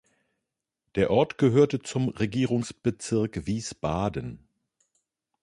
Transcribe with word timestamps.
Der 0.95 1.11
Ort 1.11 1.37
gehörte 1.37 1.79
zum 1.79 2.09
Regierungsbezirk 2.09 3.45
Wiesbaden. 3.45 4.47